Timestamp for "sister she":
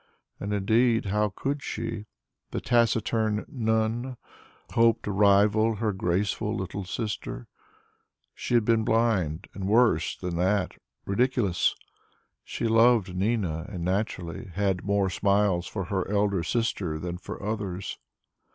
6.85-8.55